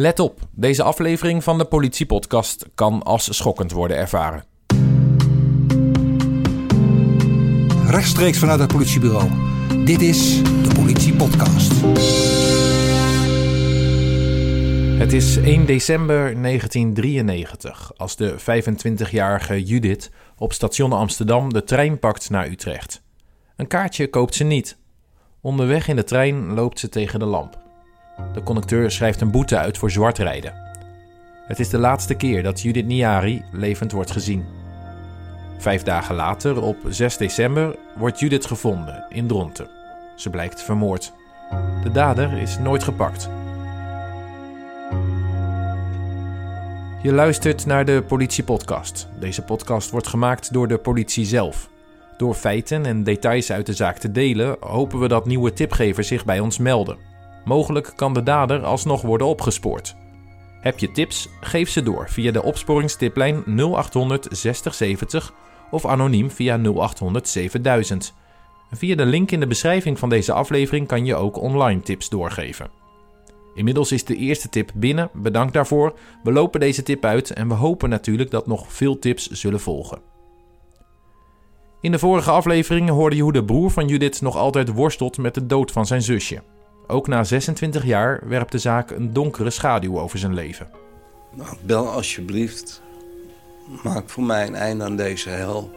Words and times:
Let 0.00 0.18
op, 0.18 0.40
deze 0.50 0.82
aflevering 0.82 1.44
van 1.44 1.58
de 1.58 1.64
Politiepodcast 1.64 2.68
kan 2.74 3.02
als 3.02 3.36
schokkend 3.36 3.72
worden 3.72 3.96
ervaren. 3.96 4.44
Rechtstreeks 7.86 8.38
vanuit 8.38 8.60
het 8.60 8.72
politiebureau. 8.72 9.30
Dit 9.84 10.00
is 10.00 10.42
de 10.42 10.70
Politiepodcast. 10.74 11.72
Het 14.98 15.12
is 15.12 15.36
1 15.36 15.66
december 15.66 16.42
1993 16.42 17.92
als 17.96 18.16
de 18.16 18.36
25-jarige 18.40 19.62
Judith 19.62 20.10
op 20.36 20.52
station 20.52 20.92
Amsterdam 20.92 21.52
de 21.52 21.64
trein 21.64 21.98
pakt 21.98 22.30
naar 22.30 22.48
Utrecht. 22.48 23.02
Een 23.56 23.66
kaartje 23.66 24.10
koopt 24.10 24.34
ze 24.34 24.44
niet. 24.44 24.78
Onderweg 25.40 25.88
in 25.88 25.96
de 25.96 26.04
trein 26.04 26.54
loopt 26.54 26.78
ze 26.78 26.88
tegen 26.88 27.18
de 27.18 27.26
lamp. 27.26 27.66
De 28.32 28.42
conducteur 28.42 28.90
schrijft 28.90 29.20
een 29.20 29.30
boete 29.30 29.58
uit 29.58 29.78
voor 29.78 29.90
zwart 29.90 30.18
rijden. 30.18 30.52
Het 31.46 31.58
is 31.58 31.68
de 31.68 31.78
laatste 31.78 32.14
keer 32.14 32.42
dat 32.42 32.60
Judith 32.60 32.86
Niari 32.86 33.44
levend 33.52 33.92
wordt 33.92 34.10
gezien. 34.10 34.44
Vijf 35.58 35.82
dagen 35.82 36.14
later, 36.14 36.62
op 36.62 36.76
6 36.88 37.16
december, 37.16 37.76
wordt 37.96 38.18
Judith 38.18 38.46
gevonden 38.46 39.04
in 39.08 39.26
Dronten. 39.26 39.68
Ze 40.16 40.30
blijkt 40.30 40.62
vermoord. 40.62 41.12
De 41.82 41.90
dader 41.90 42.38
is 42.38 42.58
nooit 42.58 42.82
gepakt. 42.82 43.28
Je 47.02 47.12
luistert 47.12 47.66
naar 47.66 47.84
de 47.84 48.02
Politiepodcast. 48.06 49.08
Deze 49.18 49.42
podcast 49.42 49.90
wordt 49.90 50.06
gemaakt 50.06 50.52
door 50.52 50.68
de 50.68 50.78
politie 50.78 51.24
zelf. 51.24 51.68
Door 52.16 52.34
feiten 52.34 52.86
en 52.86 53.04
details 53.04 53.52
uit 53.52 53.66
de 53.66 53.72
zaak 53.72 53.98
te 53.98 54.12
delen, 54.12 54.56
hopen 54.60 54.98
we 54.98 55.08
dat 55.08 55.26
nieuwe 55.26 55.52
tipgevers 55.52 56.08
zich 56.08 56.24
bij 56.24 56.40
ons 56.40 56.58
melden. 56.58 57.07
Mogelijk 57.48 57.92
kan 57.96 58.12
de 58.12 58.22
dader 58.22 58.64
alsnog 58.64 59.02
worden 59.02 59.26
opgespoord. 59.26 59.96
Heb 60.60 60.78
je 60.78 60.92
tips? 60.92 61.28
Geef 61.40 61.70
ze 61.70 61.82
door 61.82 62.08
via 62.08 62.32
de 62.32 62.42
opsporingstiplijn 62.42 63.42
0800 63.46 64.26
6070 64.30 65.32
of 65.70 65.86
anoniem 65.86 66.30
via 66.30 66.56
0800 66.56 67.28
7000. 67.28 68.14
Via 68.70 68.96
de 68.96 69.06
link 69.06 69.30
in 69.30 69.40
de 69.40 69.46
beschrijving 69.46 69.98
van 69.98 70.08
deze 70.08 70.32
aflevering 70.32 70.86
kan 70.86 71.04
je 71.04 71.14
ook 71.14 71.36
online 71.36 71.80
tips 71.80 72.08
doorgeven. 72.08 72.70
Inmiddels 73.54 73.92
is 73.92 74.04
de 74.04 74.16
eerste 74.16 74.48
tip 74.48 74.70
binnen, 74.74 75.10
bedankt 75.14 75.52
daarvoor. 75.52 75.98
We 76.22 76.32
lopen 76.32 76.60
deze 76.60 76.82
tip 76.82 77.04
uit 77.04 77.30
en 77.30 77.48
we 77.48 77.54
hopen 77.54 77.88
natuurlijk 77.88 78.30
dat 78.30 78.46
nog 78.46 78.72
veel 78.72 78.98
tips 78.98 79.30
zullen 79.30 79.60
volgen. 79.60 79.98
In 81.80 81.92
de 81.92 81.98
vorige 81.98 82.30
aflevering 82.30 82.88
hoorde 82.88 83.16
je 83.16 83.22
hoe 83.22 83.32
de 83.32 83.44
broer 83.44 83.70
van 83.70 83.88
Judith 83.88 84.20
nog 84.20 84.36
altijd 84.36 84.72
worstelt 84.72 85.18
met 85.18 85.34
de 85.34 85.46
dood 85.46 85.72
van 85.72 85.86
zijn 85.86 86.02
zusje. 86.02 86.42
Ook 86.90 87.06
na 87.06 87.24
26 87.24 87.84
jaar 87.84 88.20
werpt 88.28 88.52
de 88.52 88.58
zaak 88.58 88.90
een 88.90 89.12
donkere 89.12 89.50
schaduw 89.50 90.00
over 90.00 90.18
zijn 90.18 90.34
leven. 90.34 90.68
Nou, 91.34 91.56
bel 91.62 91.88
alsjeblieft. 91.88 92.82
Maak 93.82 94.10
voor 94.10 94.22
mij 94.22 94.46
een 94.46 94.54
einde 94.54 94.84
aan 94.84 94.96
deze 94.96 95.28
hel. 95.28 95.70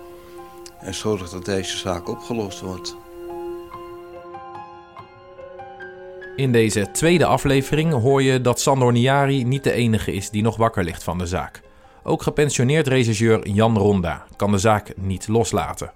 En 0.79 0.93
zorg 0.93 1.29
dat 1.29 1.45
deze 1.45 1.77
zaak 1.77 2.09
opgelost 2.09 2.61
wordt. 2.61 2.95
In 6.35 6.51
deze 6.51 6.91
tweede 6.91 7.25
aflevering 7.25 7.93
hoor 7.93 8.21
je 8.21 8.41
dat 8.41 8.59
Sandor 8.59 8.91
Niari 8.91 9.43
niet 9.43 9.63
de 9.63 9.71
enige 9.71 10.13
is 10.13 10.29
die 10.29 10.41
nog 10.41 10.57
wakker 10.57 10.83
ligt 10.83 11.03
van 11.03 11.17
de 11.17 11.25
zaak. 11.25 11.61
Ook 12.03 12.21
gepensioneerd 12.21 12.87
regisseur 12.87 13.47
Jan 13.47 13.77
Ronda 13.77 14.25
kan 14.35 14.51
de 14.51 14.57
zaak 14.57 14.93
niet 14.97 15.27
loslaten. 15.27 15.91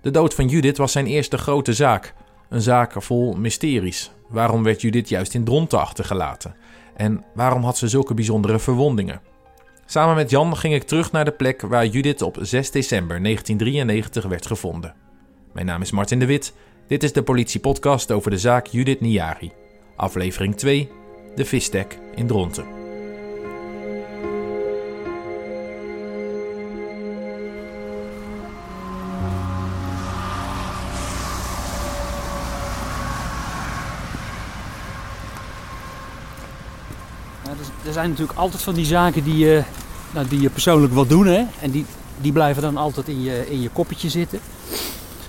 De 0.00 0.10
dood 0.10 0.34
van 0.34 0.48
Judith 0.48 0.76
was 0.76 0.92
zijn 0.92 1.06
eerste 1.06 1.38
grote 1.38 1.72
zaak. 1.72 2.14
Een 2.48 2.60
zaak 2.60 3.02
vol 3.02 3.34
mysteries. 3.34 4.10
Waarom 4.28 4.62
werd 4.62 4.80
Judith 4.80 5.08
juist 5.08 5.34
in 5.34 5.44
Dronten 5.44 5.80
achtergelaten? 5.80 6.54
En 6.96 7.24
waarom 7.34 7.64
had 7.64 7.78
ze 7.78 7.88
zulke 7.88 8.14
bijzondere 8.14 8.58
verwondingen? 8.58 9.20
Samen 9.86 10.14
met 10.14 10.30
Jan 10.30 10.56
ging 10.56 10.74
ik 10.74 10.82
terug 10.82 11.12
naar 11.12 11.24
de 11.24 11.32
plek 11.32 11.60
waar 11.60 11.86
Judith 11.86 12.22
op 12.22 12.38
6 12.40 12.70
december 12.70 13.22
1993 13.22 14.24
werd 14.24 14.46
gevonden. 14.46 14.94
Mijn 15.52 15.66
naam 15.66 15.82
is 15.82 15.90
Martin 15.90 16.18
de 16.18 16.26
Wit. 16.26 16.52
Dit 16.86 17.02
is 17.02 17.12
de 17.12 17.22
politiepodcast 17.22 18.12
over 18.12 18.30
de 18.30 18.38
zaak 18.38 18.66
Judith 18.66 19.00
Niari. 19.00 19.52
Aflevering 19.96 20.56
2: 20.56 20.90
De 21.34 21.44
Vistek 21.44 21.98
in 22.14 22.26
Dronten. 22.26 22.75
Dus 37.58 37.86
er 37.86 37.92
zijn 37.92 38.10
natuurlijk 38.10 38.38
altijd 38.38 38.62
van 38.62 38.74
die 38.74 38.84
zaken 38.84 39.24
die 39.24 39.36
je, 39.36 39.62
nou, 40.10 40.28
die 40.28 40.40
je 40.40 40.50
persoonlijk 40.50 40.92
wil 40.92 41.06
doen. 41.06 41.26
Hè? 41.26 41.44
En 41.60 41.70
die, 41.70 41.86
die 42.20 42.32
blijven 42.32 42.62
dan 42.62 42.76
altijd 42.76 43.08
in 43.08 43.22
je, 43.22 43.50
in 43.50 43.62
je 43.62 43.68
koppetje 43.68 44.08
zitten. 44.08 44.40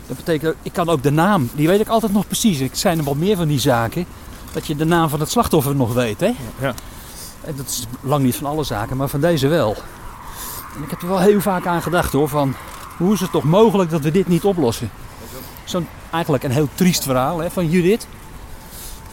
Dat 0.07 0.17
betekent, 0.17 0.55
ik 0.61 0.73
kan 0.73 0.89
ook 0.89 1.03
de 1.03 1.11
naam, 1.11 1.49
die 1.53 1.67
weet 1.67 1.79
ik 1.79 1.87
altijd 1.87 2.13
nog 2.13 2.27
precies. 2.27 2.59
Er 2.59 2.69
zijn 2.71 2.97
er 2.97 3.03
wel 3.03 3.15
meer 3.15 3.35
van 3.35 3.47
die 3.47 3.59
zaken, 3.59 4.05
dat 4.51 4.67
je 4.67 4.75
de 4.75 4.85
naam 4.85 5.09
van 5.09 5.19
het 5.19 5.31
slachtoffer 5.31 5.75
nog 5.75 5.93
weet. 5.93 6.19
Hè? 6.19 6.31
Ja. 6.59 6.73
En 7.41 7.55
dat 7.55 7.67
is 7.67 7.85
lang 8.01 8.23
niet 8.23 8.35
van 8.35 8.47
alle 8.47 8.63
zaken, 8.63 8.97
maar 8.97 9.07
van 9.07 9.21
deze 9.21 9.47
wel. 9.47 9.75
En 10.75 10.83
ik 10.83 10.89
heb 10.89 11.01
er 11.01 11.07
wel 11.07 11.19
heel 11.19 11.41
vaak 11.41 11.65
aan 11.65 11.81
gedacht 11.81 12.13
hoor, 12.13 12.29
van 12.29 12.55
hoe 12.97 13.13
is 13.13 13.19
het 13.19 13.31
toch 13.31 13.43
mogelijk 13.43 13.89
dat 13.89 14.01
we 14.01 14.11
dit 14.11 14.27
niet 14.27 14.43
oplossen? 14.43 14.89
Zo'n 15.63 15.87
eigenlijk 16.11 16.43
een 16.43 16.51
heel 16.51 16.69
triest 16.73 17.03
verhaal 17.03 17.39
hè, 17.39 17.51
van 17.51 17.69
Judith. 17.69 18.07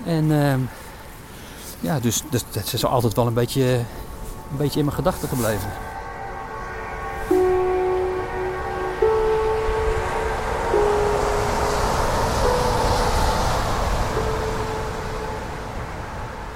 En 0.05 0.43
ehm, 0.43 0.61
ja, 1.85 2.01
dus 2.01 2.23
dat, 2.31 2.45
dat 2.53 2.73
is 2.73 2.85
altijd 2.85 3.15
wel 3.15 3.27
een 3.27 3.35
beetje, 3.35 3.63
een 4.51 4.57
beetje 4.57 4.79
in 4.79 4.85
mijn 4.85 4.97
gedachten 4.97 5.29
gebleven. 5.29 5.69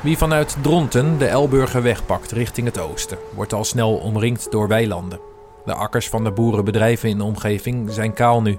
Wie 0.01 0.19
vanuit 0.19 0.57
Dronten 0.63 1.19
de 1.19 1.27
Elburgerweg 1.27 2.07
pakt 2.07 2.33
richting 2.33 2.67
het 2.67 2.79
oosten, 2.79 3.19
wordt 3.35 3.53
al 3.53 3.65
snel 3.65 3.95
omringd 3.97 4.51
door 4.51 4.69
weilanden. 4.69 5.21
De 5.65 5.75
akkers 5.75 6.09
van 6.09 6.25
de 6.25 6.31
boerenbedrijven 6.31 7.09
in 7.09 7.19
de 7.19 7.25
omgeving 7.25 7.93
zijn 7.93 8.13
kaal 8.13 8.43
nu. 8.43 8.59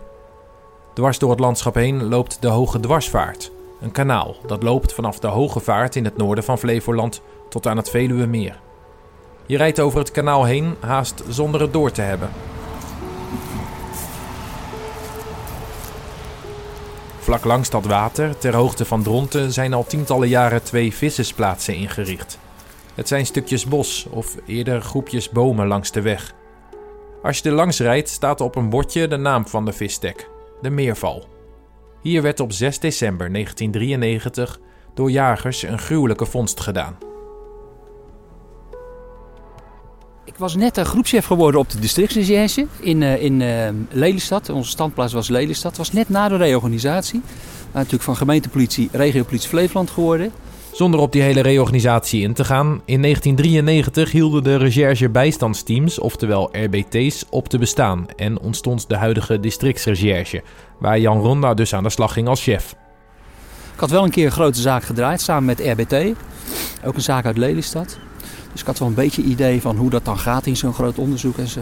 Dwars 0.93 1.19
door 1.19 1.29
het 1.29 1.39
landschap 1.39 1.75
heen 1.75 2.03
loopt 2.03 2.41
de 2.41 2.47
Hoge 2.47 2.79
Dwarsvaart, 2.79 3.51
een 3.81 3.91
kanaal 3.91 4.35
dat 4.45 4.63
loopt 4.63 4.93
vanaf 4.93 5.19
de 5.19 5.27
Hoge 5.27 5.59
Vaart 5.59 5.95
in 5.95 6.05
het 6.05 6.17
noorden 6.17 6.43
van 6.43 6.57
Flevoland 6.57 7.21
tot 7.49 7.67
aan 7.67 7.77
het 7.77 7.89
Veluwemeer. 7.89 8.59
Je 9.45 9.57
rijdt 9.57 9.79
over 9.79 9.99
het 9.99 10.11
kanaal 10.11 10.43
heen 10.43 10.75
haast 10.79 11.23
zonder 11.27 11.61
het 11.61 11.73
door 11.73 11.91
te 11.91 12.01
hebben. 12.01 12.29
Vlak 17.19 17.43
langs 17.43 17.69
dat 17.69 17.85
water, 17.85 18.37
ter 18.37 18.55
hoogte 18.55 18.85
van 18.85 19.03
Dronten, 19.03 19.53
zijn 19.53 19.73
al 19.73 19.83
tientallen 19.83 20.27
jaren 20.27 20.63
twee 20.63 20.93
vissersplaatsen 20.93 21.75
ingericht. 21.75 22.39
Het 22.95 23.07
zijn 23.07 23.25
stukjes 23.25 23.65
bos 23.65 24.07
of 24.09 24.35
eerder 24.45 24.81
groepjes 24.81 25.29
bomen 25.29 25.67
langs 25.67 25.91
de 25.91 26.01
weg. 26.01 26.33
Als 27.23 27.37
je 27.37 27.49
er 27.49 27.55
langs 27.55 27.79
rijdt, 27.79 28.09
staat 28.09 28.41
op 28.41 28.55
een 28.55 28.69
bordje 28.69 29.07
de 29.07 29.17
naam 29.17 29.47
van 29.47 29.65
de 29.65 29.73
visstek, 29.73 30.29
de 30.61 30.69
Meerval. 30.69 31.38
Hier 32.01 32.21
werd 32.21 32.39
op 32.39 32.51
6 32.51 32.79
december 32.79 33.31
1993 33.31 34.59
door 34.93 35.11
jagers 35.11 35.63
een 35.63 35.79
gruwelijke 35.79 36.25
vondst 36.25 36.59
gedaan. 36.59 36.97
Ik 40.25 40.35
was 40.37 40.55
net 40.55 40.77
een 40.77 40.85
groepschef 40.85 41.25
geworden 41.25 41.59
op 41.59 41.69
de 41.69 41.79
districtsrecherche 41.79 42.67
in, 42.79 43.03
eh, 43.03 43.23
in 43.23 43.41
eh, 43.41 43.69
Lelystad. 43.89 44.49
Onze 44.49 44.69
standplaats 44.69 45.13
was 45.13 45.27
Lelystad. 45.27 45.69
Het 45.69 45.77
was 45.77 45.91
net 45.91 46.09
na 46.09 46.27
de 46.27 46.35
reorganisatie. 46.35 47.19
Maar 47.19 47.71
natuurlijk 47.73 48.03
van 48.03 48.15
gemeentepolitie, 48.15 48.89
regiopolitie 48.91 49.49
Flevoland 49.49 49.89
geworden. 49.89 50.31
Zonder 50.71 50.99
op 50.99 51.11
die 51.11 51.21
hele 51.21 51.41
reorganisatie 51.41 52.21
in 52.21 52.33
te 52.33 52.45
gaan, 52.45 52.81
in 52.85 53.01
1993 53.01 54.11
hielden 54.11 54.43
de 54.43 54.55
recherche 54.55 55.09
bijstandsteams, 55.09 55.99
oftewel 55.99 56.49
RBT's, 56.51 57.25
op 57.29 57.47
te 57.47 57.57
bestaan 57.57 58.05
en 58.15 58.39
ontstond 58.39 58.89
de 58.89 58.95
huidige 58.95 59.39
districtsrecherche, 59.39 60.43
waar 60.79 60.99
Jan 60.99 61.19
Ronda 61.21 61.53
dus 61.53 61.73
aan 61.73 61.83
de 61.83 61.89
slag 61.89 62.13
ging 62.13 62.27
als 62.27 62.43
chef. 62.43 62.75
Ik 63.73 63.79
had 63.79 63.89
wel 63.89 64.03
een 64.03 64.09
keer 64.09 64.25
een 64.25 64.31
grote 64.31 64.61
zaak 64.61 64.83
gedraaid 64.83 65.21
samen 65.21 65.45
met 65.45 65.59
RBT. 65.59 66.15
Ook 66.85 66.95
een 66.95 67.01
zaak 67.01 67.25
uit 67.25 67.37
Lelystad. 67.37 67.97
Dus 68.51 68.61
ik 68.61 68.67
had 68.67 68.79
wel 68.79 68.87
een 68.87 68.93
beetje 68.93 69.21
idee 69.21 69.61
van 69.61 69.75
hoe 69.75 69.89
dat 69.89 70.05
dan 70.05 70.17
gaat 70.17 70.45
in 70.45 70.57
zo'n 70.57 70.73
groot 70.73 70.97
onderzoek 70.97 71.37
en 71.37 71.47
zo. 71.47 71.61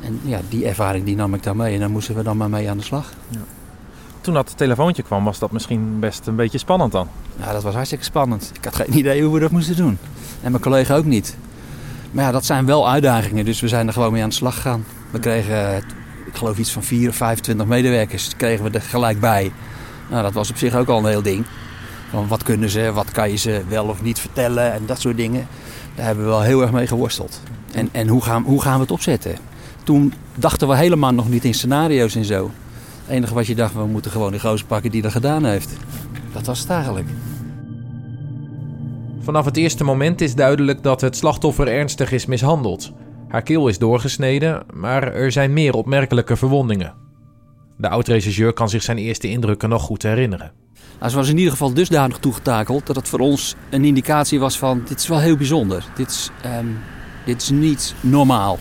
En 0.00 0.20
ja, 0.22 0.40
die 0.48 0.66
ervaring 0.66 1.04
die 1.04 1.16
nam 1.16 1.34
ik 1.34 1.42
dan 1.42 1.56
mee 1.56 1.74
en 1.74 1.80
daar 1.80 1.90
moesten 1.90 2.14
we 2.14 2.22
dan 2.22 2.36
maar 2.36 2.50
mee 2.50 2.70
aan 2.70 2.76
de 2.76 2.82
slag. 2.82 3.12
Toen 4.20 4.34
dat 4.34 4.56
telefoontje 4.56 5.02
kwam, 5.02 5.24
was 5.24 5.38
dat 5.38 5.50
misschien 5.52 6.00
best 6.00 6.26
een 6.26 6.36
beetje 6.36 6.58
spannend 6.58 6.92
dan. 6.92 7.08
Ja, 7.36 7.52
dat 7.52 7.62
was 7.62 7.74
hartstikke 7.74 8.04
spannend. 8.04 8.50
Ik 8.54 8.64
had 8.64 8.74
geen 8.74 8.96
idee 8.98 9.22
hoe 9.22 9.34
we 9.34 9.40
dat 9.40 9.50
moesten 9.50 9.76
doen. 9.76 9.98
En 10.42 10.50
mijn 10.50 10.62
collega 10.62 10.96
ook 10.96 11.04
niet. 11.04 11.36
Maar 12.10 12.24
ja, 12.24 12.30
dat 12.30 12.44
zijn 12.44 12.66
wel 12.66 12.88
uitdagingen, 12.88 13.44
dus 13.44 13.60
we 13.60 13.68
zijn 13.68 13.86
er 13.86 13.92
gewoon 13.92 14.12
mee 14.12 14.22
aan 14.22 14.28
de 14.28 14.34
slag 14.34 14.54
gegaan. 14.54 14.84
We 15.10 15.18
kregen, 15.18 15.84
ik 16.26 16.34
geloof 16.34 16.58
iets 16.58 16.72
van 16.72 16.82
4 16.82 17.08
of 17.08 17.16
25 17.16 17.66
medewerkers, 17.66 18.36
kregen 18.36 18.64
we 18.64 18.70
er 18.70 18.82
gelijk 18.82 19.20
bij. 19.20 19.52
Nou, 20.10 20.22
dat 20.22 20.32
was 20.32 20.50
op 20.50 20.56
zich 20.56 20.74
ook 20.74 20.88
al 20.88 20.98
een 20.98 21.06
heel 21.06 21.22
ding. 21.22 21.44
Van 22.10 22.28
wat 22.28 22.42
kunnen 22.42 22.70
ze, 22.70 22.92
wat 22.92 23.10
kan 23.10 23.30
je 23.30 23.36
ze 23.36 23.62
wel 23.68 23.84
of 23.84 24.02
niet 24.02 24.18
vertellen 24.18 24.72
en 24.72 24.82
dat 24.86 25.00
soort 25.00 25.16
dingen. 25.16 25.46
Daar 25.94 26.06
hebben 26.06 26.24
we 26.24 26.30
wel 26.30 26.42
heel 26.42 26.62
erg 26.62 26.72
mee 26.72 26.86
geworsteld. 26.86 27.40
En, 27.72 27.88
en 27.92 28.08
hoe, 28.08 28.22
gaan, 28.22 28.42
hoe 28.42 28.62
gaan 28.62 28.74
we 28.74 28.80
het 28.80 28.90
opzetten? 28.90 29.36
Toen 29.84 30.12
dachten 30.34 30.68
we 30.68 30.76
helemaal 30.76 31.14
nog 31.14 31.28
niet 31.28 31.44
in 31.44 31.54
scenario's 31.54 32.14
en 32.14 32.24
zo. 32.24 32.50
Het 33.04 33.14
enige 33.14 33.34
wat 33.34 33.46
je 33.46 33.54
dacht, 33.54 33.74
we 33.74 33.86
moeten 33.86 34.10
gewoon 34.10 34.32
de 34.32 34.40
gozer 34.40 34.66
pakken 34.66 34.90
die 34.90 35.02
dat 35.02 35.12
gedaan 35.12 35.44
heeft. 35.44 35.72
Dat 36.32 36.46
was 36.46 36.60
het 36.60 36.70
eigenlijk. 36.70 37.08
Vanaf 39.20 39.44
het 39.44 39.56
eerste 39.56 39.84
moment 39.84 40.20
is 40.20 40.34
duidelijk 40.34 40.82
dat 40.82 41.00
het 41.00 41.16
slachtoffer 41.16 41.68
ernstig 41.68 42.12
is 42.12 42.26
mishandeld. 42.26 42.92
Haar 43.34 43.42
keel 43.42 43.68
is 43.68 43.78
doorgesneden, 43.78 44.62
maar 44.72 45.12
er 45.12 45.32
zijn 45.32 45.52
meer 45.52 45.74
opmerkelijke 45.74 46.36
verwondingen. 46.36 46.94
De 47.76 47.88
oud-regisseur 47.88 48.52
kan 48.52 48.68
zich 48.68 48.82
zijn 48.82 48.98
eerste 48.98 49.28
indrukken 49.28 49.68
nog 49.68 49.82
goed 49.82 50.02
herinneren. 50.02 50.52
Nou, 50.98 51.10
ze 51.10 51.16
was 51.16 51.28
in 51.28 51.36
ieder 51.36 51.52
geval 51.52 51.74
dusdanig 51.74 52.18
toegetakeld 52.18 52.86
dat 52.86 52.96
het 52.96 53.08
voor 53.08 53.18
ons 53.18 53.54
een 53.70 53.84
indicatie 53.84 54.40
was 54.40 54.58
van 54.58 54.82
dit 54.88 54.98
is 54.98 55.08
wel 55.08 55.18
heel 55.18 55.36
bijzonder. 55.36 55.84
Dit 55.94 56.10
is, 56.10 56.30
ehm, 56.42 56.66
dit 57.26 57.42
is 57.42 57.50
niet 57.50 57.94
normaal. 58.00 58.58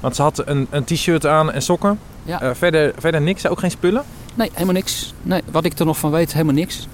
Want 0.00 0.16
ze 0.16 0.22
had 0.22 0.46
een, 0.46 0.66
een 0.70 0.84
t-shirt 0.84 1.26
aan 1.26 1.52
en 1.52 1.62
sokken. 1.62 1.98
Ja. 2.22 2.40
Eh, 2.40 2.50
verder, 2.54 2.94
verder 2.98 3.20
niks, 3.20 3.48
ook 3.48 3.58
geen 3.58 3.70
spullen. 3.70 4.04
Nee, 4.34 4.50
helemaal 4.52 4.74
niks. 4.74 5.14
Nee, 5.22 5.42
wat 5.50 5.64
ik 5.64 5.78
er 5.78 5.86
nog 5.86 5.98
van 5.98 6.10
weet, 6.10 6.32
helemaal 6.32 6.54
niks. 6.54 6.88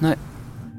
Nee. 0.00 0.14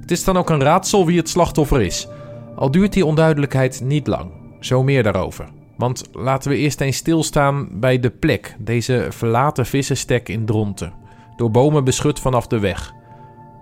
Het 0.01 0.12
is 0.12 0.24
dan 0.24 0.38
ook 0.38 0.50
een 0.50 0.62
raadsel 0.62 1.06
wie 1.06 1.18
het 1.18 1.30
slachtoffer 1.30 1.81
is. 1.81 2.07
Al 2.56 2.72
duurt 2.72 2.94
die 2.94 3.06
onduidelijkheid 3.06 3.81
niet 3.83 4.07
lang. 4.07 4.31
Zo 4.60 4.83
meer 4.83 5.04
daarover. 5.04 5.57
Want 5.79 6.03
laten 6.11 6.51
we 6.51 6.57
eerst 6.57 6.81
eens 6.81 6.97
stilstaan 6.97 7.67
bij 7.71 7.99
de 7.99 8.09
plek, 8.09 8.55
deze 8.57 9.07
verlaten 9.09 9.65
vissenstek 9.65 10.29
in 10.29 10.45
Dronten. 10.45 10.93
Door 11.35 11.51
bomen 11.51 11.83
beschut 11.83 12.19
vanaf 12.19 12.47
de 12.47 12.59
weg. 12.59 12.93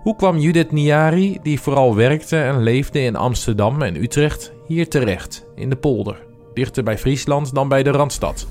Hoe 0.02 0.16
kwam 0.16 0.38
Judith 0.38 0.72
Niari, 0.72 1.38
die 1.42 1.60
vooral 1.60 1.94
werkte 1.94 2.36
en 2.36 2.62
leefde 2.62 3.00
in 3.00 3.16
Amsterdam 3.16 3.82
en 3.82 4.02
Utrecht, 4.02 4.52
hier 4.66 4.88
terecht, 4.88 5.46
in 5.54 5.70
de 5.70 5.76
polder? 5.76 6.26
Dichter 6.54 6.82
bij 6.82 6.98
Friesland 6.98 7.54
dan 7.54 7.68
bij 7.68 7.82
de 7.82 7.90
Randstad. 7.90 8.46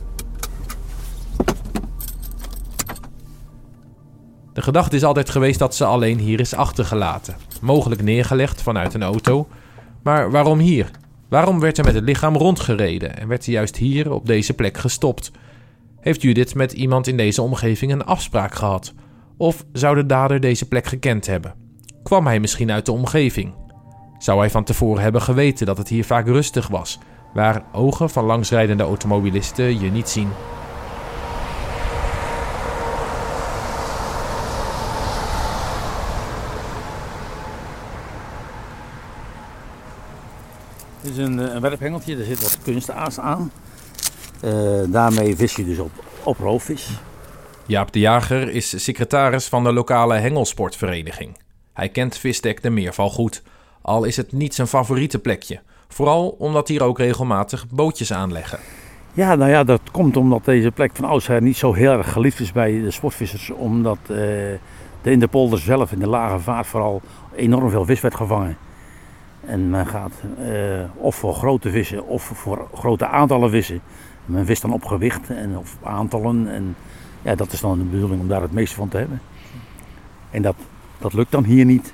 De 4.54 4.62
gedachte 4.62 4.96
is 4.96 5.04
altijd 5.04 5.30
geweest 5.30 5.60
dat 5.60 5.76
ze 5.76 5.86
alleen 5.86 6.20
hier 6.20 6.40
is 6.40 6.54
achtergelaten. 6.54 7.36
Mogelijk 7.62 8.02
neergelegd 8.02 8.62
vanuit 8.62 8.94
een 8.94 9.04
auto. 9.04 9.48
Maar 10.04 10.32
waarom 10.32 10.60
hier? 10.60 10.92
Waarom 11.30 11.60
werd 11.60 11.78
er 11.78 11.86
met 11.86 11.94
het 11.94 12.04
lichaam 12.04 12.36
rondgereden 12.36 13.18
en 13.18 13.28
werd 13.28 13.46
hij 13.46 13.54
juist 13.54 13.76
hier 13.76 14.12
op 14.12 14.26
deze 14.26 14.54
plek 14.54 14.78
gestopt? 14.78 15.32
Heeft 16.00 16.22
Judith 16.22 16.56
met 16.56 16.74
iemand 16.74 17.08
in 17.08 17.18
deze 17.18 17.42
omgeving 17.42 17.92
een 17.92 18.06
afspraak 18.06 18.54
gehad? 18.54 18.94
Of 19.38 19.66
zou 19.74 19.96
de 19.96 20.06
dader 20.06 20.40
deze 20.40 20.68
plek 20.68 20.86
gekend 20.86 21.26
hebben? 21.26 21.54
Kwam 22.04 22.26
hij 22.26 22.40
misschien 22.40 22.72
uit 22.72 22.86
de 22.86 22.92
omgeving? 22.92 23.54
Zou 24.18 24.40
hij 24.40 24.50
van 24.50 24.64
tevoren 24.64 25.04
hebben 25.04 25.22
geweten 25.22 25.66
dat 25.66 25.78
het 25.78 25.88
hier 25.88 26.06
vaak 26.06 26.26
rustig 26.28 26.68
was, 26.68 27.00
waar 27.34 27.64
ogen 27.72 28.10
van 28.10 28.26
langsrijdende 28.26 28.84
automobilisten 28.84 29.80
je 29.80 29.92
niet 29.92 30.10
zien? 30.10 30.30
Is 41.18 41.26
een, 41.26 41.40
eh, 41.40 41.54
een 41.54 41.62
werphengeltje, 41.62 42.18
er 42.18 42.24
zit 42.26 42.42
wat 42.42 42.58
kunstaas 42.64 43.20
aan. 43.20 43.52
Eh, 44.40 44.52
daarmee 44.88 45.36
vis 45.36 45.56
je 45.56 45.66
dus 45.66 45.80
op, 45.80 45.92
op 46.24 46.38
roofvis. 46.38 46.90
Jaap 47.66 47.92
de 47.92 48.00
Jager 48.00 48.50
is 48.50 48.84
secretaris 48.84 49.48
van 49.48 49.64
de 49.64 49.74
lokale 49.74 50.16
hengelsportvereniging. 50.16 51.38
Hij 51.74 51.90
kent 51.90 52.18
Vistek 52.18 52.62
de 52.62 52.70
Meerval 52.70 53.10
goed, 53.10 53.44
al 53.82 54.04
is 54.04 54.18
het 54.18 54.32
niet 54.32 54.56
zijn 54.56 54.68
favoriete 54.68 55.20
plekje. 55.20 55.60
Vooral 55.88 56.36
omdat 56.40 56.68
hier 56.68 56.84
ook 56.84 56.98
regelmatig 56.98 57.66
bootjes 57.70 58.14
aanleggen. 58.14 58.60
Ja, 59.14 59.36
nou 59.36 59.52
ja, 59.52 59.64
dat 59.64 59.82
komt 59.92 60.18
omdat 60.18 60.46
deze 60.46 60.72
plek 60.72 60.92
van 60.94 61.06
oudsher 61.06 61.42
niet 61.42 61.58
zo 61.58 61.74
heel 61.74 61.92
erg 61.92 62.12
geliefd 62.12 62.40
is 62.40 62.52
bij 62.52 62.82
de 62.82 62.92
sportvissers. 62.92 63.50
Omdat 63.50 63.98
eh, 64.08 64.52
er 64.52 64.60
in 65.02 65.20
de 65.20 65.28
polder 65.28 65.60
zelf, 65.60 65.92
in 65.92 66.00
de 66.00 66.08
lage 66.08 66.40
vaart 66.40 66.68
vooral, 66.68 67.02
enorm 67.36 67.70
veel 67.70 67.86
vis 67.86 68.02
werd 68.02 68.16
gevangen. 68.16 68.58
En 69.48 69.70
men 69.70 69.88
gaat 69.88 70.14
eh, 70.40 70.84
of 70.96 71.16
voor 71.16 71.34
grote 71.34 71.70
vissen 71.70 72.08
of 72.08 72.24
voor 72.24 72.68
grote 72.74 73.08
aantallen 73.08 73.50
vissen. 73.50 73.82
Men 74.26 74.46
vist 74.46 74.62
dan 74.62 74.74
op 74.74 74.86
gewicht 74.86 75.30
en 75.30 75.58
of 75.58 75.78
aantallen. 75.84 76.48
En 76.48 76.76
ja, 77.22 77.36
dat 77.36 77.52
is 77.52 77.60
dan 77.60 77.78
de 77.78 77.84
bedoeling 77.84 78.22
om 78.22 78.28
daar 78.28 78.42
het 78.42 78.52
meeste 78.52 78.76
van 78.76 78.90
te 78.90 78.98
hebben. 78.98 79.22
En 80.32 80.42
dat, 80.42 80.56
dat 80.98 81.14
lukt 81.14 81.32
dan 81.32 81.44
hier 81.44 81.66
niet. 81.66 81.94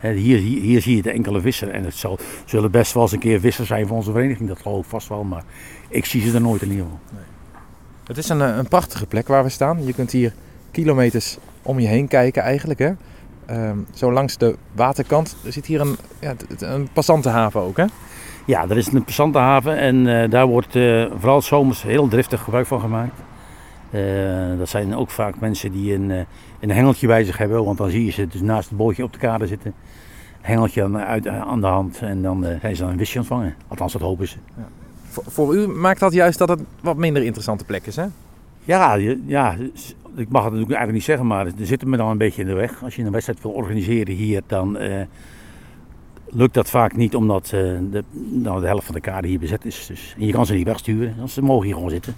Hier, 0.00 0.38
hier, 0.38 0.60
hier 0.60 0.82
zie 0.82 0.96
je 0.96 1.02
de 1.02 1.10
enkele 1.10 1.40
visser. 1.40 1.68
En 1.68 1.84
het 1.84 1.94
zal, 1.94 2.18
zullen 2.44 2.70
best 2.70 2.92
wel 2.92 3.02
eens 3.02 3.12
een 3.12 3.18
keer 3.18 3.40
vissers 3.40 3.68
zijn 3.68 3.86
van 3.86 3.96
onze 3.96 4.12
vereniging. 4.12 4.48
Dat 4.48 4.60
geloof 4.60 4.84
ik 4.84 4.90
vast 4.90 5.08
wel. 5.08 5.24
Maar 5.24 5.44
ik 5.88 6.04
zie 6.04 6.22
ze 6.22 6.34
er 6.34 6.40
nooit 6.40 6.62
in 6.62 6.70
ieder 6.70 6.84
geval. 6.84 7.00
Het 8.04 8.18
is 8.18 8.28
een, 8.28 8.40
eh, 8.40 8.56
een 8.56 8.68
prachtige 8.68 9.06
plek 9.06 9.28
waar 9.28 9.42
we 9.42 9.48
staan. 9.48 9.84
Je 9.84 9.92
kunt 9.92 10.10
hier 10.10 10.32
kilometers 10.70 11.38
om 11.62 11.78
je 11.78 11.86
heen 11.86 12.08
kijken 12.08 12.42
eigenlijk. 12.42 12.78
Hè? 12.78 12.92
Ehm, 13.48 13.78
zo 13.94 14.12
langs 14.12 14.36
de 14.36 14.56
waterkant. 14.72 15.36
Er 15.44 15.52
zit 15.52 15.66
hier 15.66 15.80
een, 15.80 15.96
ja, 16.20 16.34
een 16.58 16.88
passantenhaven 16.92 17.60
ook. 17.60 17.76
Hè? 17.76 17.84
Ja, 18.46 18.68
er 18.68 18.76
is 18.76 18.92
een 18.92 19.04
passante 19.04 19.38
haven 19.38 19.76
en 19.76 20.06
eh, 20.06 20.30
daar 20.30 20.46
wordt 20.46 20.76
eh, 20.76 21.06
vooral 21.18 21.42
zomers 21.42 21.82
heel 21.82 22.08
driftig 22.08 22.42
gebruik 22.42 22.66
van 22.66 22.80
gemaakt. 22.80 23.20
Eh, 23.90 24.00
dat 24.58 24.68
zijn 24.68 24.96
ook 24.96 25.10
vaak 25.10 25.40
mensen 25.40 25.72
die 25.72 25.94
een, 25.94 26.26
een 26.60 26.70
hengeltje 26.70 27.06
bij 27.06 27.24
zich 27.24 27.38
hebben, 27.38 27.64
want 27.64 27.78
dan 27.78 27.90
zie 27.90 28.04
je 28.04 28.10
ze 28.10 28.26
dus 28.26 28.40
naast 28.40 28.68
het 28.68 28.78
bootje 28.78 29.04
op 29.04 29.12
de 29.12 29.18
kade 29.18 29.46
zitten. 29.46 29.74
Hengeltje 30.40 30.82
aan, 30.82 30.98
uit, 30.98 31.28
aan 31.28 31.60
de 31.60 31.66
hand 31.66 31.98
en 32.00 32.22
dan 32.22 32.46
zijn 32.60 32.76
ze 32.76 32.82
dan 32.82 32.92
een 32.92 32.98
visje 32.98 33.18
ontvangen. 33.18 33.54
Althans, 33.68 33.92
dat 33.92 34.02
hopen 34.02 34.28
ze. 34.28 34.36
Voor, 35.08 35.24
voor 35.26 35.56
u 35.56 35.66
maakt 35.66 36.00
dat 36.00 36.12
juist 36.12 36.38
dat 36.38 36.48
het 36.48 36.60
wat 36.80 36.96
minder 36.96 37.22
interessante 37.22 37.64
plek 37.64 37.86
is. 37.86 37.96
Hè? 37.96 38.06
Ja, 38.64 38.94
ja, 39.26 39.56
ik 40.16 40.28
mag 40.28 40.42
het 40.42 40.52
natuurlijk 40.52 40.78
eigenlijk 40.78 40.92
niet 40.92 41.04
zeggen, 41.04 41.26
maar 41.26 41.46
er 41.46 41.52
zit 41.66 41.84
me 41.84 41.96
dan 41.96 42.08
een 42.08 42.18
beetje 42.18 42.40
in 42.40 42.48
de 42.48 42.54
weg. 42.54 42.82
Als 42.82 42.96
je 42.96 43.02
een 43.02 43.12
wedstrijd 43.12 43.42
wil 43.42 43.50
organiseren 43.50 44.14
hier, 44.14 44.42
dan 44.46 44.76
eh, 44.76 45.02
lukt 46.30 46.54
dat 46.54 46.70
vaak 46.70 46.96
niet 46.96 47.14
omdat 47.14 47.44
eh, 47.44 47.50
de, 47.90 48.04
nou, 48.30 48.60
de 48.60 48.66
helft 48.66 48.86
van 48.86 48.94
de 48.94 49.00
kade 49.00 49.28
hier 49.28 49.38
bezet 49.38 49.64
is. 49.64 49.86
Dus, 49.86 50.14
en 50.18 50.26
je 50.26 50.32
kan 50.32 50.46
ze 50.46 50.54
niet 50.54 50.66
wegsturen, 50.66 51.14
dus 51.20 51.34
ze 51.34 51.42
mogen 51.42 51.64
hier 51.64 51.74
gewoon 51.74 51.90
zitten. 51.90 52.14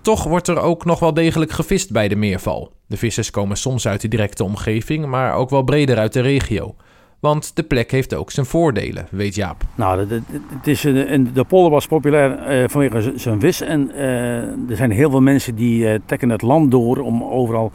Toch 0.00 0.24
wordt 0.24 0.48
er 0.48 0.58
ook 0.58 0.84
nog 0.84 0.98
wel 0.98 1.14
degelijk 1.14 1.50
gevist 1.50 1.92
bij 1.92 2.08
de 2.08 2.16
Meerval. 2.16 2.72
De 2.86 2.96
vissers 2.96 3.30
komen 3.30 3.56
soms 3.56 3.88
uit 3.88 4.00
de 4.00 4.08
directe 4.08 4.44
omgeving, 4.44 5.06
maar 5.06 5.34
ook 5.34 5.50
wel 5.50 5.62
breder 5.62 5.98
uit 5.98 6.12
de 6.12 6.20
regio. 6.20 6.74
Want 7.20 7.56
de 7.56 7.62
plek 7.62 7.90
heeft 7.90 8.14
ook 8.14 8.30
zijn 8.30 8.46
voordelen, 8.46 9.06
weet 9.10 9.34
Jaap. 9.34 9.62
Nou, 9.74 10.06
het 10.54 10.66
is 10.66 10.84
een, 10.84 11.12
een- 11.12 11.32
de 11.32 11.44
polder 11.44 11.70
was 11.70 11.86
populair 11.86 12.38
eh, 12.38 12.68
vanwege 12.68 13.12
zijn 13.16 13.40
vis. 13.40 13.60
En 13.60 13.90
eh, 13.94 14.36
er 14.70 14.76
zijn 14.76 14.90
heel 14.90 15.10
veel 15.10 15.20
mensen 15.20 15.54
die 15.54 15.88
eh, 15.88 15.98
trekken 16.04 16.28
het 16.30 16.42
land 16.42 16.70
door 16.70 16.98
om 16.98 17.22
overal 17.22 17.72